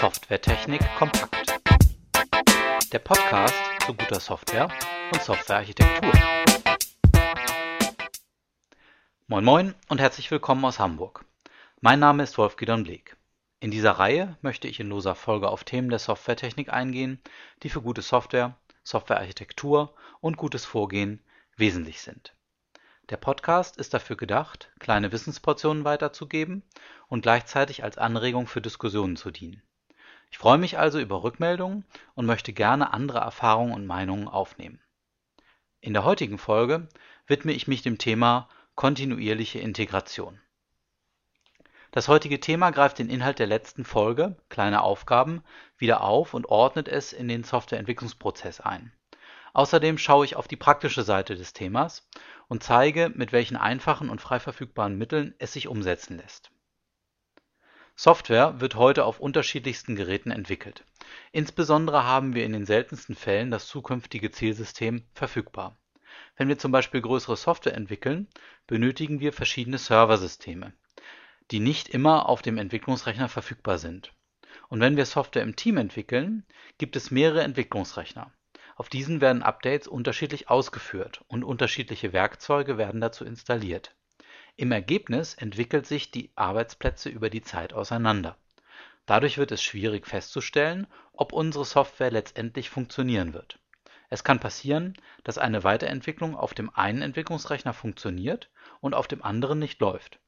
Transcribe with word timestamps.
Softwaretechnik 0.00 0.80
kompakt. 0.96 1.60
Der 2.90 3.00
Podcast 3.00 3.54
zu 3.84 3.92
guter 3.92 4.18
Software 4.18 4.70
und 5.12 5.22
Softwarearchitektur. 5.22 6.12
Moin 9.26 9.44
Moin 9.44 9.74
und 9.90 10.00
herzlich 10.00 10.30
willkommen 10.30 10.64
aus 10.64 10.78
Hamburg. 10.78 11.26
Mein 11.82 11.98
Name 11.98 12.22
ist 12.22 12.38
Wolf 12.38 12.56
Gidon 12.56 12.84
Bleek. 12.84 13.18
In 13.60 13.70
dieser 13.70 13.92
Reihe 13.92 14.38
möchte 14.40 14.68
ich 14.68 14.80
in 14.80 14.88
loser 14.88 15.14
Folge 15.14 15.50
auf 15.50 15.64
Themen 15.64 15.90
der 15.90 15.98
Softwaretechnik 15.98 16.72
eingehen, 16.72 17.20
die 17.62 17.68
für 17.68 17.82
gute 17.82 18.00
Software, 18.00 18.56
Softwarearchitektur 18.82 19.94
und 20.22 20.38
gutes 20.38 20.64
Vorgehen 20.64 21.22
wesentlich 21.58 22.00
sind. 22.00 22.34
Der 23.10 23.18
Podcast 23.18 23.76
ist 23.76 23.92
dafür 23.92 24.16
gedacht, 24.16 24.72
kleine 24.78 25.12
Wissensportionen 25.12 25.84
weiterzugeben 25.84 26.62
und 27.08 27.20
gleichzeitig 27.20 27.84
als 27.84 27.98
Anregung 27.98 28.46
für 28.46 28.62
Diskussionen 28.62 29.16
zu 29.16 29.30
dienen. 29.30 29.62
Ich 30.30 30.38
freue 30.38 30.58
mich 30.58 30.78
also 30.78 30.98
über 30.98 31.22
Rückmeldungen 31.22 31.84
und 32.14 32.26
möchte 32.26 32.52
gerne 32.52 32.92
andere 32.92 33.18
Erfahrungen 33.18 33.74
und 33.74 33.86
Meinungen 33.86 34.28
aufnehmen. 34.28 34.80
In 35.80 35.92
der 35.92 36.04
heutigen 36.04 36.38
Folge 36.38 36.88
widme 37.26 37.52
ich 37.52 37.66
mich 37.66 37.82
dem 37.82 37.98
Thema 37.98 38.48
kontinuierliche 38.74 39.58
Integration. 39.58 40.40
Das 41.90 42.06
heutige 42.06 42.38
Thema 42.38 42.70
greift 42.70 42.98
den 42.98 43.10
Inhalt 43.10 43.40
der 43.40 43.48
letzten 43.48 43.84
Folge, 43.84 44.36
kleine 44.48 44.82
Aufgaben, 44.82 45.42
wieder 45.76 46.02
auf 46.02 46.34
und 46.34 46.46
ordnet 46.46 46.86
es 46.86 47.12
in 47.12 47.26
den 47.26 47.42
Softwareentwicklungsprozess 47.42 48.60
ein. 48.60 48.92
Außerdem 49.52 49.98
schaue 49.98 50.24
ich 50.24 50.36
auf 50.36 50.46
die 50.46 50.56
praktische 50.56 51.02
Seite 51.02 51.34
des 51.34 51.52
Themas 51.52 52.08
und 52.46 52.62
zeige, 52.62 53.10
mit 53.12 53.32
welchen 53.32 53.56
einfachen 53.56 54.08
und 54.08 54.20
frei 54.20 54.38
verfügbaren 54.38 54.96
Mitteln 54.96 55.34
es 55.38 55.52
sich 55.52 55.66
umsetzen 55.66 56.18
lässt. 56.18 56.52
Software 58.02 58.62
wird 58.62 58.76
heute 58.76 59.04
auf 59.04 59.20
unterschiedlichsten 59.20 59.94
Geräten 59.94 60.30
entwickelt. 60.30 60.86
Insbesondere 61.32 62.02
haben 62.04 62.34
wir 62.34 62.46
in 62.46 62.54
den 62.54 62.64
seltensten 62.64 63.14
Fällen 63.14 63.50
das 63.50 63.66
zukünftige 63.66 64.30
Zielsystem 64.30 65.04
verfügbar. 65.12 65.76
Wenn 66.34 66.48
wir 66.48 66.56
zum 66.56 66.72
Beispiel 66.72 67.02
größere 67.02 67.36
Software 67.36 67.74
entwickeln, 67.74 68.26
benötigen 68.66 69.20
wir 69.20 69.34
verschiedene 69.34 69.76
Serversysteme, 69.76 70.72
die 71.50 71.60
nicht 71.60 71.90
immer 71.90 72.26
auf 72.26 72.40
dem 72.40 72.56
Entwicklungsrechner 72.56 73.28
verfügbar 73.28 73.76
sind. 73.76 74.14
Und 74.70 74.80
wenn 74.80 74.96
wir 74.96 75.04
Software 75.04 75.42
im 75.42 75.54
Team 75.54 75.76
entwickeln, 75.76 76.46
gibt 76.78 76.96
es 76.96 77.10
mehrere 77.10 77.42
Entwicklungsrechner. 77.42 78.32
Auf 78.76 78.88
diesen 78.88 79.20
werden 79.20 79.42
Updates 79.42 79.86
unterschiedlich 79.86 80.48
ausgeführt 80.48 81.22
und 81.28 81.44
unterschiedliche 81.44 82.14
Werkzeuge 82.14 82.78
werden 82.78 83.02
dazu 83.02 83.26
installiert. 83.26 83.94
Im 84.56 84.72
Ergebnis 84.72 85.34
entwickelt 85.34 85.86
sich 85.86 86.10
die 86.10 86.30
Arbeitsplätze 86.34 87.08
über 87.08 87.30
die 87.30 87.42
Zeit 87.42 87.72
auseinander. 87.72 88.36
Dadurch 89.06 89.38
wird 89.38 89.52
es 89.52 89.62
schwierig 89.62 90.06
festzustellen, 90.06 90.86
ob 91.12 91.32
unsere 91.32 91.64
Software 91.64 92.10
letztendlich 92.10 92.70
funktionieren 92.70 93.32
wird. 93.32 93.58
Es 94.08 94.24
kann 94.24 94.40
passieren, 94.40 94.94
dass 95.24 95.38
eine 95.38 95.64
Weiterentwicklung 95.64 96.36
auf 96.36 96.52
dem 96.52 96.70
einen 96.70 97.02
Entwicklungsrechner 97.02 97.72
funktioniert 97.72 98.50
und 98.80 98.94
auf 98.94 99.06
dem 99.06 99.22
anderen 99.22 99.58
nicht 99.58 99.80
läuft. 99.80 100.18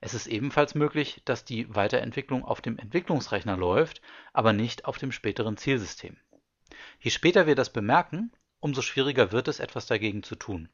Es 0.00 0.14
ist 0.14 0.26
ebenfalls 0.26 0.74
möglich, 0.74 1.22
dass 1.24 1.44
die 1.44 1.74
Weiterentwicklung 1.74 2.44
auf 2.44 2.60
dem 2.60 2.78
Entwicklungsrechner 2.78 3.56
läuft, 3.56 4.00
aber 4.32 4.52
nicht 4.52 4.84
auf 4.84 4.98
dem 4.98 5.12
späteren 5.12 5.56
Zielsystem 5.56 6.16
Je 7.00 7.10
später 7.10 7.46
wir 7.46 7.54
das 7.54 7.72
bemerken, 7.72 8.32
umso 8.60 8.82
schwieriger 8.82 9.32
wird 9.32 9.48
es, 9.48 9.60
etwas 9.60 9.86
dagegen 9.86 10.22
zu 10.22 10.34
tun. 10.34 10.68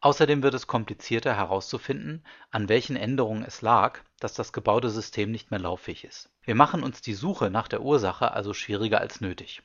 Außerdem 0.00 0.42
wird 0.42 0.54
es 0.54 0.66
komplizierter 0.66 1.34
herauszufinden, 1.34 2.24
an 2.50 2.68
welchen 2.68 2.96
Änderungen 2.96 3.44
es 3.44 3.62
lag, 3.62 4.00
dass 4.20 4.34
das 4.34 4.52
gebaute 4.52 4.90
System 4.90 5.30
nicht 5.30 5.50
mehr 5.50 5.60
lauffähig 5.60 6.04
ist. 6.04 6.30
Wir 6.42 6.54
machen 6.54 6.82
uns 6.82 7.00
die 7.00 7.14
Suche 7.14 7.50
nach 7.50 7.68
der 7.68 7.82
Ursache 7.82 8.32
also 8.32 8.54
schwieriger 8.54 9.00
als 9.00 9.20
nötig. 9.20 9.62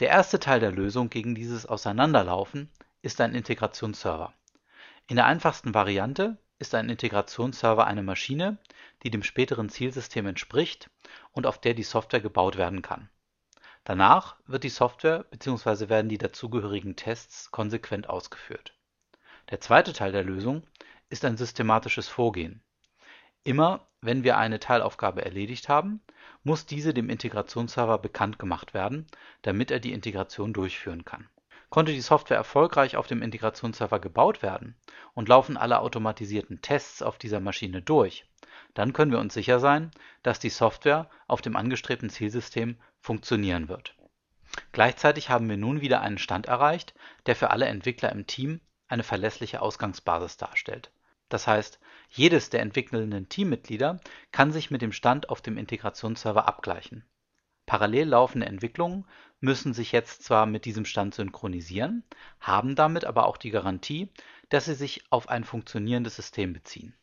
Der 0.00 0.08
erste 0.08 0.38
Teil 0.38 0.60
der 0.60 0.72
Lösung 0.72 1.10
gegen 1.10 1.34
dieses 1.34 1.66
Auseinanderlaufen 1.66 2.70
ist 3.02 3.20
ein 3.20 3.34
Integrationsserver. 3.34 4.32
In 5.08 5.16
der 5.16 5.26
einfachsten 5.26 5.74
Variante 5.74 6.38
ist 6.58 6.74
ein 6.74 6.88
Integrationsserver 6.88 7.86
eine 7.86 8.02
Maschine, 8.02 8.58
die 9.02 9.10
dem 9.10 9.22
späteren 9.22 9.68
Zielsystem 9.68 10.26
entspricht 10.26 10.90
und 11.32 11.46
auf 11.46 11.60
der 11.60 11.74
die 11.74 11.82
Software 11.82 12.20
gebaut 12.20 12.56
werden 12.56 12.82
kann 12.82 13.08
Danach 13.86 14.34
wird 14.48 14.64
die 14.64 14.68
Software 14.68 15.22
bzw. 15.30 15.88
werden 15.88 16.08
die 16.08 16.18
dazugehörigen 16.18 16.96
Tests 16.96 17.52
konsequent 17.52 18.08
ausgeführt. 18.08 18.75
Der 19.50 19.60
zweite 19.60 19.92
Teil 19.92 20.12
der 20.12 20.24
Lösung 20.24 20.64
ist 21.08 21.24
ein 21.24 21.36
systematisches 21.36 22.08
Vorgehen. 22.08 22.62
Immer 23.44 23.86
wenn 24.00 24.24
wir 24.24 24.36
eine 24.36 24.60
Teilaufgabe 24.60 25.24
erledigt 25.24 25.68
haben, 25.68 26.00
muss 26.42 26.66
diese 26.66 26.92
dem 26.92 27.10
Integrationsserver 27.10 27.98
bekannt 27.98 28.38
gemacht 28.38 28.74
werden, 28.74 29.06
damit 29.42 29.70
er 29.70 29.80
die 29.80 29.92
Integration 29.92 30.52
durchführen 30.52 31.04
kann. 31.04 31.28
Konnte 31.70 31.92
die 31.92 32.00
Software 32.00 32.36
erfolgreich 32.36 32.96
auf 32.96 33.06
dem 33.06 33.22
Integrationsserver 33.22 33.98
gebaut 34.00 34.42
werden 34.42 34.76
und 35.14 35.28
laufen 35.28 35.56
alle 35.56 35.80
automatisierten 35.80 36.60
Tests 36.62 37.02
auf 37.02 37.18
dieser 37.18 37.40
Maschine 37.40 37.82
durch, 37.82 38.26
dann 38.74 38.92
können 38.92 39.10
wir 39.10 39.18
uns 39.18 39.34
sicher 39.34 39.58
sein, 39.58 39.90
dass 40.22 40.38
die 40.38 40.50
Software 40.50 41.08
auf 41.28 41.40
dem 41.40 41.56
angestrebten 41.56 42.10
Zielsystem 42.10 42.76
funktionieren 43.00 43.68
wird. 43.68 43.96
Gleichzeitig 44.72 45.30
haben 45.30 45.48
wir 45.48 45.56
nun 45.56 45.80
wieder 45.80 46.00
einen 46.02 46.18
Stand 46.18 46.46
erreicht, 46.46 46.94
der 47.26 47.36
für 47.36 47.50
alle 47.50 47.66
Entwickler 47.66 48.12
im 48.12 48.26
Team 48.26 48.60
eine 48.88 49.02
verlässliche 49.02 49.62
Ausgangsbasis 49.62 50.36
darstellt. 50.36 50.92
Das 51.28 51.46
heißt, 51.46 51.80
jedes 52.08 52.50
der 52.50 52.60
entwickelnden 52.60 53.28
Teammitglieder 53.28 54.00
kann 54.30 54.52
sich 54.52 54.70
mit 54.70 54.82
dem 54.82 54.92
Stand 54.92 55.28
auf 55.28 55.42
dem 55.42 55.58
Integrationsserver 55.58 56.46
abgleichen. 56.46 57.04
Parallel 57.66 58.08
laufende 58.08 58.46
Entwicklungen 58.46 59.06
müssen 59.40 59.74
sich 59.74 59.90
jetzt 59.90 60.22
zwar 60.22 60.46
mit 60.46 60.64
diesem 60.64 60.84
Stand 60.84 61.14
synchronisieren, 61.14 62.04
haben 62.38 62.76
damit 62.76 63.04
aber 63.04 63.26
auch 63.26 63.36
die 63.36 63.50
Garantie, 63.50 64.08
dass 64.50 64.66
sie 64.66 64.74
sich 64.74 65.04
auf 65.10 65.28
ein 65.28 65.42
funktionierendes 65.42 66.14
System 66.14 66.52
beziehen. 66.52 66.94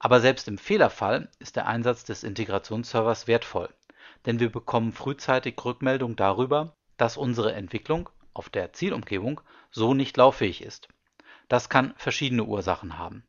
Aber 0.00 0.20
selbst 0.20 0.48
im 0.48 0.58
Fehlerfall 0.58 1.30
ist 1.38 1.56
der 1.56 1.66
Einsatz 1.66 2.04
des 2.04 2.24
Integrationsservers 2.24 3.28
wertvoll 3.28 3.72
denn 4.26 4.40
wir 4.40 4.50
bekommen 4.50 4.92
frühzeitig 4.92 5.56
Rückmeldung 5.64 6.16
darüber, 6.16 6.76
dass 6.96 7.16
unsere 7.16 7.52
Entwicklung 7.52 8.08
auf 8.38 8.48
der 8.48 8.72
Zielumgebung 8.72 9.40
so 9.70 9.92
nicht 9.94 10.16
lauffähig 10.16 10.62
ist. 10.62 10.88
Das 11.48 11.68
kann 11.68 11.92
verschiedene 11.96 12.44
Ursachen 12.44 12.98
haben. 12.98 13.26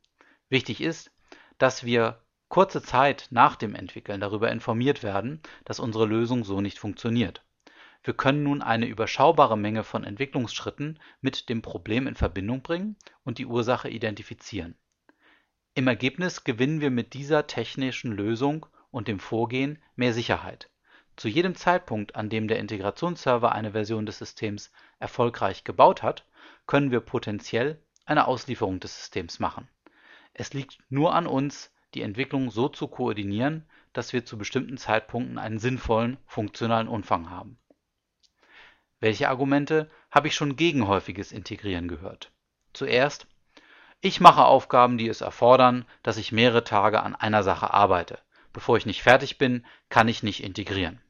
Wichtig 0.49 0.81
ist, 0.81 1.11
dass 1.57 1.83
wir 1.83 2.21
kurze 2.47 2.81
Zeit 2.81 3.27
nach 3.29 3.55
dem 3.55 3.75
Entwickeln 3.75 4.21
darüber 4.21 4.51
informiert 4.51 5.03
werden, 5.03 5.41
dass 5.65 5.79
unsere 5.79 6.05
Lösung 6.05 6.43
so 6.43 6.61
nicht 6.61 6.79
funktioniert. 6.79 7.43
Wir 8.03 8.13
können 8.13 8.43
nun 8.43 8.61
eine 8.61 8.87
überschaubare 8.87 9.57
Menge 9.57 9.83
von 9.83 10.03
Entwicklungsschritten 10.03 10.99
mit 11.21 11.49
dem 11.49 11.61
Problem 11.61 12.07
in 12.07 12.15
Verbindung 12.15 12.61
bringen 12.61 12.95
und 13.23 13.37
die 13.37 13.45
Ursache 13.45 13.89
identifizieren. 13.89 14.75
Im 15.75 15.87
Ergebnis 15.87 16.43
gewinnen 16.43 16.81
wir 16.81 16.91
mit 16.91 17.13
dieser 17.13 17.45
technischen 17.45 18.11
Lösung 18.11 18.65
und 18.89 19.07
dem 19.07 19.19
Vorgehen 19.19 19.79
mehr 19.95 20.13
Sicherheit. 20.13 20.69
Zu 21.15 21.27
jedem 21.27 21.55
Zeitpunkt, 21.55 22.15
an 22.15 22.29
dem 22.29 22.47
der 22.47 22.59
Integrationsserver 22.59 23.51
eine 23.51 23.73
Version 23.73 24.05
des 24.05 24.17
Systems 24.17 24.71
erfolgreich 24.99 25.63
gebaut 25.63 26.03
hat, 26.03 26.25
können 26.67 26.91
wir 26.91 26.99
potenziell 26.99 27.81
eine 28.05 28.27
Auslieferung 28.27 28.79
des 28.79 28.97
Systems 28.97 29.39
machen. 29.39 29.67
Es 30.33 30.53
liegt 30.53 30.79
nur 30.89 31.13
an 31.13 31.27
uns, 31.27 31.71
die 31.93 32.01
Entwicklung 32.01 32.51
so 32.51 32.69
zu 32.69 32.87
koordinieren, 32.87 33.67
dass 33.93 34.13
wir 34.13 34.25
zu 34.25 34.37
bestimmten 34.37 34.77
Zeitpunkten 34.77 35.37
einen 35.37 35.59
sinnvollen, 35.59 36.17
funktionalen 36.25 36.87
Umfang 36.87 37.29
haben. 37.29 37.57
Welche 38.99 39.29
Argumente 39.29 39.89
habe 40.11 40.27
ich 40.27 40.35
schon 40.35 40.55
gegen 40.55 40.87
häufiges 40.87 41.31
Integrieren 41.31 41.87
gehört? 41.87 42.31
Zuerst, 42.73 43.27
ich 44.01 44.19
mache 44.19 44.45
Aufgaben, 44.45 44.97
die 44.97 45.09
es 45.09 45.21
erfordern, 45.21 45.85
dass 46.03 46.17
ich 46.17 46.31
mehrere 46.31 46.63
Tage 46.63 47.01
an 47.01 47.15
einer 47.15 47.43
Sache 47.43 47.73
arbeite. 47.73 48.19
Bevor 48.53 48.77
ich 48.77 48.85
nicht 48.85 49.03
fertig 49.03 49.37
bin, 49.37 49.65
kann 49.89 50.07
ich 50.07 50.23
nicht 50.23 50.43
integrieren. 50.43 51.01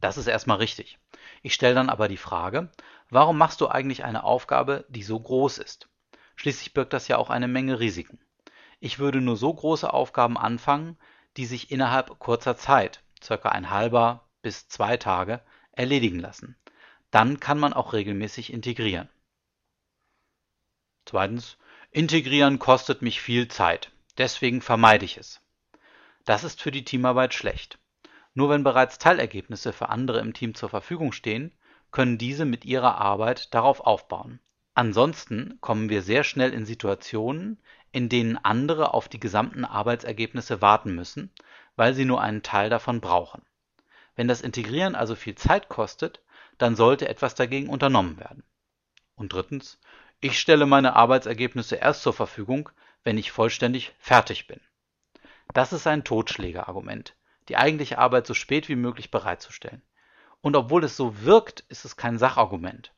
Das 0.00 0.16
ist 0.16 0.26
erstmal 0.26 0.58
richtig. 0.58 0.98
Ich 1.42 1.54
stelle 1.54 1.74
dann 1.74 1.90
aber 1.90 2.08
die 2.08 2.16
Frage, 2.16 2.70
warum 3.10 3.38
machst 3.38 3.60
du 3.60 3.68
eigentlich 3.68 4.04
eine 4.04 4.24
Aufgabe, 4.24 4.84
die 4.88 5.02
so 5.02 5.18
groß 5.18 5.58
ist? 5.58 5.88
Schließlich 6.36 6.72
birgt 6.72 6.92
das 6.92 7.08
ja 7.08 7.16
auch 7.16 7.30
eine 7.30 7.48
Menge 7.48 7.80
Risiken. 7.80 8.18
Ich 8.80 8.98
würde 8.98 9.20
nur 9.20 9.36
so 9.36 9.52
große 9.52 9.92
Aufgaben 9.92 10.38
anfangen, 10.38 10.96
die 11.36 11.46
sich 11.46 11.70
innerhalb 11.70 12.18
kurzer 12.18 12.56
Zeit, 12.56 13.02
circa 13.22 13.48
ein 13.48 13.70
halber 13.70 14.28
bis 14.42 14.68
zwei 14.68 14.96
Tage, 14.96 15.40
erledigen 15.72 16.20
lassen. 16.20 16.56
Dann 17.10 17.40
kann 17.40 17.58
man 17.58 17.72
auch 17.72 17.92
regelmäßig 17.92 18.52
integrieren. 18.52 19.08
Zweitens, 21.06 21.56
integrieren 21.90 22.58
kostet 22.58 23.02
mich 23.02 23.20
viel 23.20 23.48
Zeit. 23.48 23.90
Deswegen 24.18 24.60
vermeide 24.60 25.04
ich 25.04 25.16
es. 25.16 25.40
Das 26.24 26.44
ist 26.44 26.60
für 26.60 26.70
die 26.70 26.84
Teamarbeit 26.84 27.32
schlecht. 27.32 27.78
Nur 28.34 28.50
wenn 28.50 28.62
bereits 28.62 28.98
Teilergebnisse 28.98 29.72
für 29.72 29.88
andere 29.88 30.20
im 30.20 30.34
Team 30.34 30.54
zur 30.54 30.68
Verfügung 30.68 31.12
stehen, 31.12 31.56
können 31.90 32.18
diese 32.18 32.44
mit 32.44 32.64
ihrer 32.64 32.98
Arbeit 32.98 33.54
darauf 33.54 33.80
aufbauen. 33.80 34.40
Ansonsten 34.74 35.58
kommen 35.60 35.88
wir 35.88 36.02
sehr 36.02 36.22
schnell 36.22 36.52
in 36.52 36.66
Situationen, 36.66 37.58
in 37.90 38.08
denen 38.08 38.36
andere 38.36 38.94
auf 38.94 39.08
die 39.08 39.20
gesamten 39.20 39.64
Arbeitsergebnisse 39.64 40.62
warten 40.62 40.94
müssen, 40.94 41.32
weil 41.76 41.94
sie 41.94 42.04
nur 42.04 42.20
einen 42.20 42.42
Teil 42.42 42.70
davon 42.70 43.00
brauchen. 43.00 43.42
Wenn 44.14 44.28
das 44.28 44.40
Integrieren 44.40 44.94
also 44.94 45.14
viel 45.14 45.34
Zeit 45.34 45.68
kostet, 45.68 46.22
dann 46.58 46.76
sollte 46.76 47.08
etwas 47.08 47.34
dagegen 47.34 47.68
unternommen 47.68 48.18
werden. 48.18 48.42
Und 49.14 49.32
drittens, 49.32 49.80
ich 50.20 50.38
stelle 50.38 50.66
meine 50.66 50.96
Arbeitsergebnisse 50.96 51.76
erst 51.76 52.02
zur 52.02 52.12
Verfügung, 52.12 52.68
wenn 53.04 53.18
ich 53.18 53.30
vollständig 53.30 53.94
fertig 53.98 54.46
bin. 54.46 54.60
Das 55.54 55.72
ist 55.72 55.86
ein 55.86 56.04
Totschlägerargument, 56.04 57.14
die 57.48 57.56
eigentliche 57.56 57.98
Arbeit 57.98 58.26
so 58.26 58.34
spät 58.34 58.68
wie 58.68 58.76
möglich 58.76 59.10
bereitzustellen. 59.10 59.82
Und 60.40 60.56
obwohl 60.56 60.84
es 60.84 60.96
so 60.96 61.22
wirkt, 61.22 61.60
ist 61.68 61.84
es 61.84 61.96
kein 61.96 62.18
Sachargument. 62.18 62.92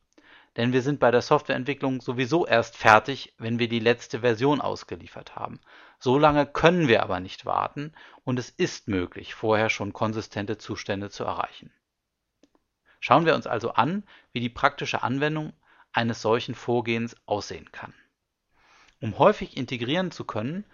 Denn 0.56 0.72
wir 0.72 0.82
sind 0.82 0.98
bei 0.98 1.10
der 1.10 1.22
Softwareentwicklung 1.22 2.00
sowieso 2.00 2.46
erst 2.46 2.76
fertig, 2.76 3.34
wenn 3.38 3.58
wir 3.58 3.68
die 3.68 3.78
letzte 3.78 4.20
Version 4.20 4.60
ausgeliefert 4.60 5.36
haben. 5.36 5.60
So 5.98 6.18
lange 6.18 6.44
können 6.44 6.88
wir 6.88 7.02
aber 7.02 7.20
nicht 7.20 7.46
warten 7.46 7.92
und 8.24 8.38
es 8.38 8.50
ist 8.50 8.88
möglich, 8.88 9.34
vorher 9.34 9.70
schon 9.70 9.92
konsistente 9.92 10.58
Zustände 10.58 11.08
zu 11.10 11.24
erreichen. 11.24 11.72
Schauen 12.98 13.26
wir 13.26 13.34
uns 13.34 13.46
also 13.46 13.72
an, 13.72 14.02
wie 14.32 14.40
die 14.40 14.48
praktische 14.48 15.02
Anwendung 15.02 15.52
eines 15.92 16.20
solchen 16.20 16.54
Vorgehens 16.54 17.16
aussehen 17.26 17.70
kann. 17.72 17.94
Um 19.00 19.18
häufig 19.18 19.56
integrieren 19.56 20.10
zu 20.10 20.24
können, 20.24 20.64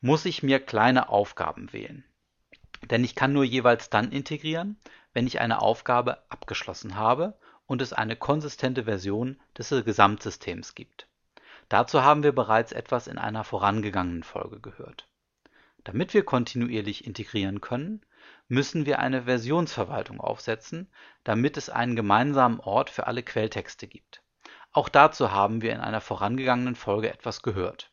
muss 0.00 0.26
ich 0.26 0.42
mir 0.42 0.60
kleine 0.60 1.08
Aufgaben 1.08 1.72
wählen. 1.72 2.04
Denn 2.90 3.04
ich 3.04 3.14
kann 3.14 3.32
nur 3.32 3.44
jeweils 3.44 3.90
dann 3.90 4.12
integrieren, 4.12 4.78
wenn 5.12 5.26
ich 5.26 5.40
eine 5.40 5.62
Aufgabe 5.62 6.22
abgeschlossen 6.28 6.96
habe 6.96 7.38
und 7.66 7.80
es 7.80 7.92
eine 7.92 8.16
konsistente 8.16 8.84
Version 8.84 9.40
des 9.56 9.70
Gesamtsystems 9.70 10.74
gibt. 10.74 11.08
Dazu 11.68 12.02
haben 12.02 12.22
wir 12.22 12.32
bereits 12.32 12.72
etwas 12.72 13.06
in 13.06 13.18
einer 13.18 13.44
vorangegangenen 13.44 14.22
Folge 14.22 14.60
gehört. 14.60 15.08
Damit 15.82 16.14
wir 16.14 16.24
kontinuierlich 16.24 17.06
integrieren 17.06 17.60
können, 17.60 18.02
müssen 18.48 18.86
wir 18.86 18.98
eine 18.98 19.24
Versionsverwaltung 19.24 20.20
aufsetzen, 20.20 20.90
damit 21.24 21.56
es 21.56 21.70
einen 21.70 21.96
gemeinsamen 21.96 22.60
Ort 22.60 22.90
für 22.90 23.06
alle 23.06 23.22
Quelltexte 23.22 23.86
gibt. 23.86 24.22
Auch 24.72 24.88
dazu 24.88 25.30
haben 25.30 25.62
wir 25.62 25.72
in 25.72 25.80
einer 25.80 26.00
vorangegangenen 26.00 26.74
Folge 26.74 27.12
etwas 27.12 27.42
gehört. 27.42 27.90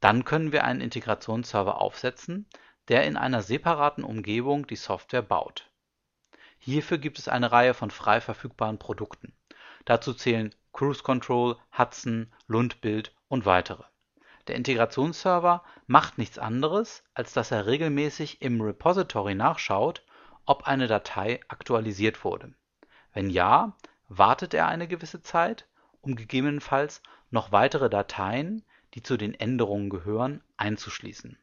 Dann 0.00 0.24
können 0.24 0.52
wir 0.52 0.64
einen 0.64 0.80
Integrationsserver 0.80 1.80
aufsetzen, 1.80 2.46
der 2.88 3.04
in 3.04 3.16
einer 3.16 3.42
separaten 3.42 4.04
Umgebung 4.04 4.66
die 4.66 4.76
Software 4.76 5.22
baut. 5.22 5.70
Hierfür 6.58 6.98
gibt 6.98 7.18
es 7.18 7.28
eine 7.28 7.52
Reihe 7.52 7.74
von 7.74 7.90
frei 7.90 8.20
verfügbaren 8.20 8.78
Produkten. 8.78 9.32
Dazu 9.84 10.14
zählen 10.14 10.54
Cruise 10.72 11.02
Control, 11.02 11.56
Hudson, 11.76 12.32
Lundbild 12.46 13.14
und 13.28 13.46
weitere. 13.46 13.84
Der 14.46 14.56
Integrationsserver 14.56 15.64
macht 15.86 16.18
nichts 16.18 16.38
anderes, 16.38 17.02
als 17.14 17.32
dass 17.32 17.50
er 17.50 17.66
regelmäßig 17.66 18.42
im 18.42 18.60
Repository 18.60 19.34
nachschaut, 19.34 20.04
ob 20.44 20.66
eine 20.66 20.86
Datei 20.86 21.40
aktualisiert 21.48 22.24
wurde. 22.24 22.54
Wenn 23.12 23.30
ja, 23.30 23.76
wartet 24.08 24.54
er 24.54 24.68
eine 24.68 24.86
gewisse 24.86 25.22
Zeit, 25.22 25.66
um 26.00 26.14
gegebenenfalls 26.14 27.02
noch 27.30 27.50
weitere 27.50 27.90
Dateien, 27.90 28.64
die 28.94 29.02
zu 29.02 29.16
den 29.16 29.34
Änderungen 29.34 29.90
gehören, 29.90 30.42
einzuschließen. 30.56 31.38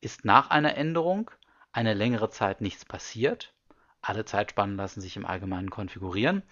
Ist 0.00 0.24
nach 0.24 0.50
einer 0.50 0.76
Änderung 0.76 1.30
eine 1.72 1.94
längere 1.94 2.30
Zeit 2.30 2.60
nichts 2.60 2.84
passiert, 2.84 3.54
alle 4.02 4.24
Zeitspannen 4.24 4.76
lassen 4.76 5.00
sich 5.00 5.16
im 5.16 5.26
Allgemeinen 5.26 5.70
konfigurieren, 5.70 6.42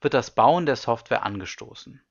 wird 0.00 0.14
das 0.14 0.34
Bauen 0.34 0.64
der 0.66 0.76
Software 0.76 1.22
angestoßen. 1.22 2.02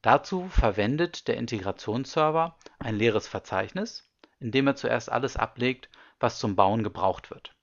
Dazu 0.00 0.48
verwendet 0.48 1.28
der 1.28 1.36
Integrationsserver 1.36 2.56
ein 2.78 2.96
leeres 2.96 3.28
Verzeichnis, 3.28 4.10
in 4.40 4.50
dem 4.50 4.66
er 4.66 4.74
zuerst 4.74 5.12
alles 5.12 5.36
ablegt, 5.36 5.88
was 6.18 6.38
zum 6.38 6.56
Bauen 6.56 6.82
gebraucht 6.82 7.30
wird. 7.30 7.54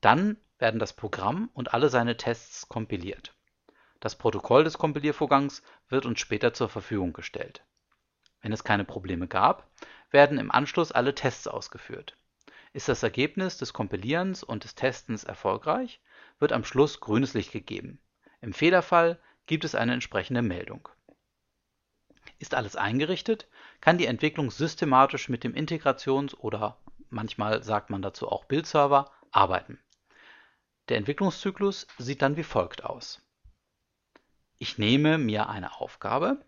Dann 0.00 0.38
werden 0.58 0.80
das 0.80 0.92
Programm 0.92 1.50
und 1.52 1.74
alle 1.74 1.88
seine 1.88 2.16
Tests 2.16 2.68
kompiliert. 2.68 3.34
Das 4.00 4.16
Protokoll 4.16 4.64
des 4.64 4.78
Kompiliervorgangs 4.78 5.62
wird 5.88 6.06
uns 6.06 6.20
später 6.20 6.54
zur 6.54 6.68
Verfügung 6.68 7.12
gestellt. 7.12 7.64
Wenn 8.48 8.54
es 8.54 8.64
keine 8.64 8.86
Probleme 8.86 9.28
gab, 9.28 9.68
werden 10.10 10.38
im 10.38 10.50
Anschluss 10.50 10.90
alle 10.90 11.14
Tests 11.14 11.46
ausgeführt 11.46 12.16
ist 12.72 12.88
das 12.88 13.02
Ergebnis 13.02 13.58
des 13.58 13.74
Kompilierens 13.74 14.42
und 14.42 14.64
des 14.64 14.74
Testens 14.74 15.24
erfolgreich, 15.24 16.00
wird 16.38 16.52
am 16.52 16.64
Schluss 16.64 17.00
grünes 17.00 17.34
Licht 17.34 17.52
gegeben. 17.52 18.00
Im 18.40 18.54
Fehlerfall 18.54 19.20
gibt 19.44 19.64
es 19.64 19.74
eine 19.74 19.92
entsprechende 19.92 20.40
Meldung. 20.40 20.88
Ist 22.38 22.54
alles 22.54 22.74
eingerichtet, 22.74 23.48
kann 23.82 23.98
die 23.98 24.06
Entwicklung 24.06 24.50
systematisch 24.50 25.28
mit 25.28 25.44
dem 25.44 25.54
Integrations- 25.54 26.34
oder 26.34 26.78
manchmal 27.10 27.62
sagt 27.62 27.90
man 27.90 28.00
dazu 28.00 28.28
auch 28.28 28.46
Bildserver 28.46 29.10
arbeiten. 29.30 29.78
Der 30.88 30.96
Entwicklungszyklus 30.96 31.86
sieht 31.98 32.22
dann 32.22 32.38
wie 32.38 32.44
folgt 32.44 32.82
aus. 32.82 33.20
Ich 34.58 34.78
nehme 34.78 35.18
mir 35.18 35.50
eine 35.50 35.80
Aufgabe, 35.80 36.42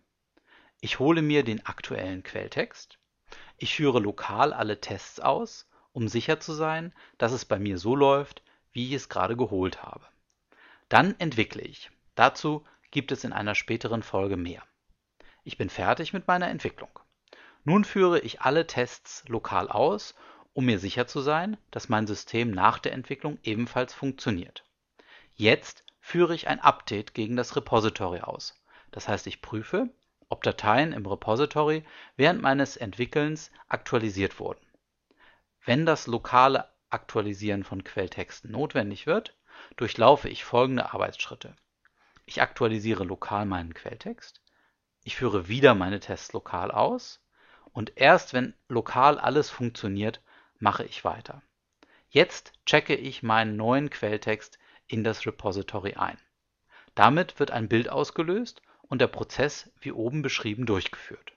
ich 0.81 0.99
hole 0.99 1.21
mir 1.21 1.43
den 1.43 1.65
aktuellen 1.65 2.23
Quelltext, 2.23 2.97
ich 3.57 3.75
führe 3.75 3.99
lokal 3.99 4.51
alle 4.51 4.81
Tests 4.81 5.19
aus 5.19 5.67
um 5.93 6.07
sicher 6.07 6.39
zu 6.39 6.53
sein, 6.53 6.93
dass 7.17 7.31
es 7.31 7.45
bei 7.45 7.59
mir 7.59 7.77
so 7.77 7.95
läuft, 7.95 8.41
wie 8.71 8.87
ich 8.87 8.93
es 8.93 9.09
gerade 9.09 9.35
geholt 9.35 9.83
habe. 9.83 10.05
Dann 10.89 11.19
entwickle 11.19 11.61
ich. 11.61 11.91
Dazu 12.15 12.65
gibt 12.91 13.11
es 13.11 13.23
in 13.23 13.33
einer 13.33 13.55
späteren 13.55 14.03
Folge 14.03 14.37
mehr. 14.37 14.63
Ich 15.43 15.57
bin 15.57 15.69
fertig 15.69 16.13
mit 16.13 16.27
meiner 16.27 16.49
Entwicklung. 16.49 16.99
Nun 17.63 17.85
führe 17.85 18.19
ich 18.19 18.41
alle 18.41 18.67
Tests 18.67 19.23
lokal 19.27 19.69
aus, 19.69 20.15
um 20.53 20.65
mir 20.65 20.79
sicher 20.79 21.07
zu 21.07 21.21
sein, 21.21 21.57
dass 21.71 21.89
mein 21.89 22.07
System 22.07 22.51
nach 22.51 22.79
der 22.79 22.93
Entwicklung 22.93 23.37
ebenfalls 23.43 23.93
funktioniert. 23.93 24.63
Jetzt 25.35 25.83
führe 25.99 26.35
ich 26.35 26.47
ein 26.47 26.59
Update 26.59 27.13
gegen 27.13 27.35
das 27.35 27.55
Repository 27.55 28.21
aus. 28.21 28.61
Das 28.91 29.07
heißt, 29.07 29.27
ich 29.27 29.41
prüfe, 29.41 29.89
ob 30.31 30.43
Dateien 30.43 30.93
im 30.93 31.05
Repository 31.05 31.83
während 32.15 32.41
meines 32.41 32.77
Entwickelns 32.77 33.51
aktualisiert 33.67 34.39
wurden. 34.39 34.65
Wenn 35.65 35.85
das 35.85 36.07
lokale 36.07 36.69
Aktualisieren 36.89 37.63
von 37.63 37.83
Quelltexten 37.83 38.49
notwendig 38.51 39.05
wird, 39.05 39.37
durchlaufe 39.75 40.29
ich 40.29 40.43
folgende 40.43 40.93
Arbeitsschritte. 40.93 41.55
Ich 42.25 42.41
aktualisiere 42.41 43.03
lokal 43.03 43.45
meinen 43.45 43.73
Quelltext, 43.73 44.41
ich 45.03 45.17
führe 45.17 45.47
wieder 45.47 45.75
meine 45.75 45.99
Tests 45.99 46.31
lokal 46.33 46.71
aus 46.71 47.21
und 47.73 47.97
erst 47.97 48.33
wenn 48.33 48.53
lokal 48.69 49.19
alles 49.19 49.49
funktioniert, 49.49 50.21
mache 50.59 50.85
ich 50.85 51.03
weiter. 51.03 51.41
Jetzt 52.09 52.53
checke 52.65 52.95
ich 52.95 53.21
meinen 53.23 53.57
neuen 53.57 53.89
Quelltext 53.89 54.59
in 54.87 55.03
das 55.03 55.25
Repository 55.25 55.95
ein. 55.95 56.17
Damit 56.95 57.39
wird 57.39 57.51
ein 57.51 57.67
Bild 57.67 57.89
ausgelöst 57.89 58.61
und 58.91 58.99
der 58.99 59.07
Prozess 59.07 59.71
wie 59.79 59.93
oben 59.93 60.21
beschrieben 60.21 60.65
durchgeführt. 60.65 61.31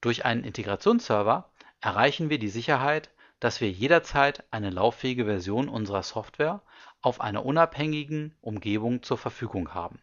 Durch 0.00 0.24
einen 0.24 0.42
Integrationsserver 0.42 1.48
erreichen 1.80 2.28
wir 2.28 2.40
die 2.40 2.48
Sicherheit, 2.48 3.10
dass 3.38 3.60
wir 3.60 3.70
jederzeit 3.70 4.42
eine 4.50 4.70
lauffähige 4.70 5.26
Version 5.26 5.68
unserer 5.68 6.02
Software 6.02 6.60
auf 7.02 7.20
einer 7.20 7.46
unabhängigen 7.46 8.34
Umgebung 8.40 9.04
zur 9.04 9.16
Verfügung 9.16 9.74
haben. 9.74 10.02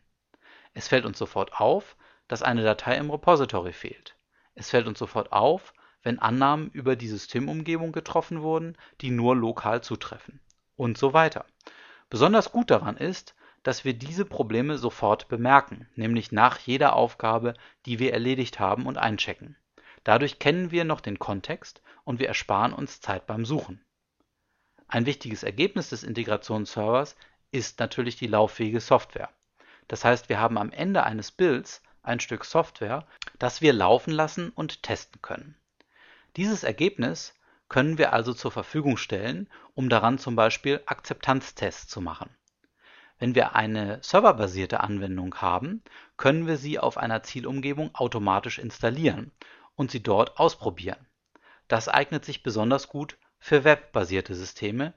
Es 0.74 0.88
fällt 0.88 1.06
uns 1.06 1.18
sofort 1.18 1.60
auf, 1.60 1.98
dass 2.30 2.44
eine 2.44 2.64
Datei 2.64 2.96
im 2.96 3.12
Repository 3.12 3.74
fehlt. 3.74 4.16
Es 4.56 4.70
fällt 4.70 4.88
uns 4.88 5.00
sofort 5.00 5.34
auf, 5.34 5.74
wenn 6.02 6.18
Annahmen 6.18 6.70
über 6.72 6.96
die 6.96 7.10
Systemumgebung 7.10 7.92
getroffen 7.92 8.42
wurden, 8.42 8.78
die 9.02 9.10
nur 9.10 9.36
lokal 9.36 9.84
zutreffen. 9.84 10.40
Und 10.78 10.98
so 10.98 11.12
weiter. 11.12 11.46
Besonders 12.10 12.54
gut 12.54 12.72
daran 12.72 12.96
ist, 12.96 13.36
dass 13.68 13.84
wir 13.84 13.94
diese 13.94 14.24
Probleme 14.24 14.78
sofort 14.78 15.28
bemerken, 15.28 15.90
nämlich 15.96 16.32
nach 16.32 16.58
jeder 16.58 16.96
Aufgabe, 16.96 17.54
die 17.86 18.00
wir 18.00 18.14
erledigt 18.14 18.62
haben 18.62 18.86
und 18.86 18.98
einchecken. 18.98 19.58
Dadurch 20.06 20.40
kennen 20.40 20.72
wir 20.72 20.86
noch 20.86 21.02
den 21.02 21.20
Kontext 21.20 21.82
und 22.06 22.22
wir 22.22 22.30
ersparen 22.30 22.72
uns 22.72 23.02
Zeit 23.02 23.28
beim 23.28 23.44
Suchen. 23.44 23.84
Ein 24.88 25.06
wichtiges 25.06 25.44
Ergebnis 25.44 25.90
des 25.90 26.04
Integrationsservers 26.04 27.18
ist 27.52 27.82
natürlich 27.82 28.16
die 28.16 28.28
lauffähige 28.28 28.80
Software. 28.80 29.32
Das 29.90 30.06
heißt, 30.06 30.30
wir 30.30 30.40
haben 30.40 30.58
am 30.58 30.72
Ende 30.72 31.04
eines 31.04 31.34
Builds 31.34 31.82
ein 32.04 32.22
Stück 32.22 32.46
Software, 32.46 33.06
das 33.38 33.60
wir 33.60 33.74
laufen 33.74 34.12
lassen 34.12 34.50
und 34.52 34.82
testen 34.82 35.22
können. 35.22 35.58
Dieses 36.38 36.64
Ergebnis 36.64 37.34
können 37.68 37.98
wir 37.98 38.14
also 38.14 38.34
zur 38.34 38.54
Verfügung 38.54 38.96
stellen, 38.96 39.50
um 39.76 39.90
daran 39.90 40.20
zum 40.20 40.38
Beispiel 40.38 40.82
Akzeptanztests 40.86 41.90
zu 41.90 42.00
machen. 42.00 42.30
Wenn 43.20 43.34
wir 43.34 43.56
eine 43.56 44.02
serverbasierte 44.04 44.82
Anwendung 44.82 45.36
haben, 45.36 45.84
können 46.18 46.46
wir 46.46 46.58
sie 46.58 46.80
auf 46.80 46.98
einer 46.98 47.24
Zielumgebung 47.24 47.94
automatisch 47.96 48.60
installieren 48.60 49.32
und 49.76 49.92
sie 49.92 50.04
dort 50.04 50.40
ausprobieren. 50.40 51.08
Das 51.68 51.90
eignet 51.90 52.26
sich 52.26 52.44
besonders 52.44 52.88
gut 52.88 53.18
für 53.40 53.64
webbasierte 53.64 54.36
Systeme, 54.36 54.94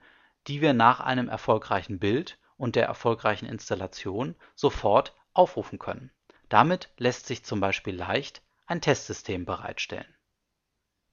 die 0.47 0.61
wir 0.61 0.73
nach 0.73 1.01
einem 1.01 1.29
erfolgreichen 1.29 1.99
Bild 1.99 2.39
und 2.57 2.77
der 2.77 2.87
erfolgreichen 2.87 3.47
Installation 3.47 4.35
sofort 4.55 5.15
aufrufen 5.33 5.79
können. 5.79 6.11
Damit 6.49 6.91
lässt 6.99 7.27
sich 7.27 7.45
zum 7.45 7.61
Beispiel 7.61 7.95
leicht 7.95 8.43
ein 8.67 8.81
Testsystem 8.81 9.45
bereitstellen. 9.45 10.15